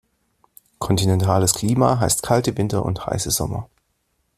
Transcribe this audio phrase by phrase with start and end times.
[0.79, 3.69] Kontinentales Klima heißt kalte Winter und heiße Sommer.